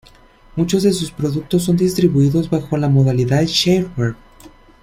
[0.55, 4.15] Muchos de sus productos son distribuidos bajo la modalidad shareware.